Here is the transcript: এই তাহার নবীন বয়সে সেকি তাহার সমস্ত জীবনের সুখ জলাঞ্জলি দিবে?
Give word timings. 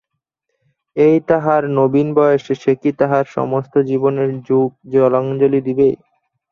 এই 0.97 1.15
তাহার 1.29 1.61
নবীন 1.77 2.07
বয়সে 2.17 2.53
সেকি 2.63 2.89
তাহার 2.99 3.25
সমস্ত 3.37 3.73
জীবনের 3.89 4.29
সুখ 4.41 4.69
জলাঞ্জলি 4.93 5.59
দিবে? 5.67 5.87